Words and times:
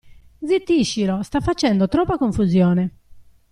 Zittiscilo, 0.43 1.21
sta 1.21 1.41
facendo 1.41 1.87
troppa 1.87 2.17
confusione! 2.17 2.91